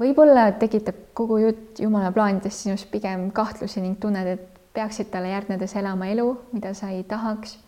võib-olla 0.00 0.50
tekitab 0.60 0.96
kogu 1.16 1.38
jutt 1.40 1.80
Jumala 1.80 2.12
plaanidest 2.12 2.64
sinus 2.64 2.84
pigem 2.90 3.30
kahtlusi 3.34 3.80
ning 3.80 3.98
tunned, 4.00 4.28
et 4.28 4.60
peaksid 4.76 5.08
talle 5.12 5.32
järgnedes 5.32 5.76
elama 5.80 6.10
elu, 6.12 6.28
mida 6.52 6.74
sa 6.74 6.90
ei 6.92 7.04
tahaks. 7.04 7.58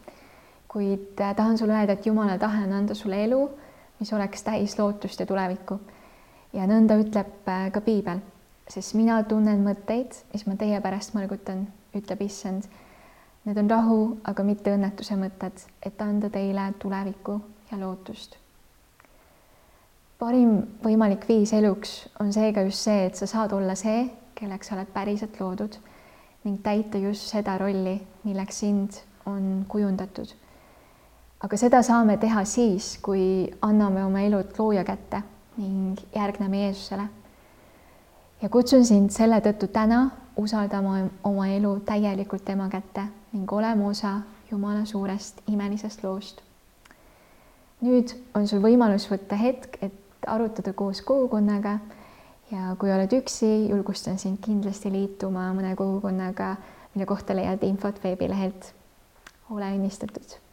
kuid 0.69 1.21
äh, 1.21 1.35
tahan 1.37 1.59
sulle 1.59 1.73
öelda, 1.73 1.93
et 1.93 2.07
Jumala 2.07 2.39
tahe 2.39 2.65
on 2.67 2.73
anda 2.73 2.95
sulle 2.95 3.23
elu, 3.25 3.41
mis 4.01 4.13
oleks 4.13 4.43
täis 4.43 4.79
lootust 4.79 5.21
ja 5.21 5.27
tulevikku. 5.27 5.81
ja 6.53 6.67
nõnda 6.67 6.99
ütleb 7.01 7.49
äh, 7.49 7.71
ka 7.73 7.81
piibel, 7.81 8.21
sest 8.69 8.95
mina 8.95 9.23
tunnen 9.23 9.65
mõtteid, 9.65 10.13
mis 10.33 10.47
ma 10.47 10.57
teie 10.57 10.81
pärast 10.81 11.15
mõlgutan, 11.17 11.67
ütleb 11.97 12.23
issand. 12.23 12.69
Need 13.45 13.59
on 13.59 13.71
rahu, 13.71 14.01
aga 14.25 14.45
mitte 14.45 14.75
õnnetuse 14.75 15.17
mõtted, 15.17 15.65
et 15.83 16.03
anda 16.03 16.29
teile 16.31 16.73
tulevikku 16.83 17.41
ja 17.71 17.79
lootust 17.81 18.37
parim 20.19 20.55
võimalik 20.83 21.29
viis 21.29 21.53
eluks 21.55 21.93
on 22.21 22.33
seega 22.35 22.65
just 22.67 22.83
see, 22.89 23.07
et 23.07 23.19
sa 23.19 23.29
saad 23.31 23.55
olla 23.55 23.77
see, 23.79 24.09
kelleks 24.39 24.71
sa 24.71 24.75
oled 24.77 24.91
päriselt 24.95 25.39
loodud 25.41 25.79
ning 26.45 26.59
täita 26.63 26.99
just 27.03 27.31
seda 27.31 27.57
rolli, 27.59 27.97
milleks 28.25 28.61
sind 28.65 28.99
on 29.27 29.65
kujundatud. 29.69 30.29
aga 31.43 31.57
seda 31.57 31.83
saame 31.83 32.17
teha 32.19 32.45
siis, 32.45 32.99
kui 33.03 33.47
anname 33.63 34.05
oma 34.05 34.23
elud 34.27 34.59
looja 34.59 34.85
kätte 34.85 35.23
ning 35.57 35.99
järgneme 36.15 36.65
Jeesusele. 36.65 37.09
ja 38.43 38.49
kutsun 38.49 38.85
sind 38.85 39.11
selle 39.11 39.41
tõttu 39.41 39.69
täna 39.69 40.11
usaldama 40.37 40.99
oma 41.25 41.47
elu 41.49 41.79
täielikult 41.87 42.45
tema 42.45 42.69
kätte 42.69 43.07
ning 43.33 43.53
olema 43.53 43.89
osa 43.89 44.21
Jumala 44.51 44.85
suurest 44.85 45.43
imelisest 45.47 46.03
loost. 46.03 46.41
nüüd 47.81 48.15
on 48.35 48.49
sul 48.49 48.63
võimalus 48.65 49.07
võtta 49.11 49.37
hetk, 49.37 49.77
et 49.83 50.27
arutada 50.27 50.73
koos 50.73 51.03
kogukonnaga. 51.03 51.79
ja 52.51 52.75
kui 52.79 52.93
oled 52.93 53.13
üksi, 53.13 53.69
julgustan 53.69 54.19
sind 54.19 54.41
kindlasti 54.41 54.93
liituma 54.93 55.53
mõne 55.53 55.77
kogukonnaga, 55.77 56.57
mille 56.95 57.07
kohta 57.07 57.37
leiad 57.37 57.63
infot 57.63 58.05
veebilehelt. 58.05 58.75
ole 59.51 59.73
õnnistatud 59.77 60.48